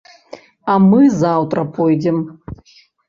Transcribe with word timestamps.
А 0.71 0.75
мы 0.89 1.01
заўтра 1.23 1.67
пойдзем. 1.77 2.17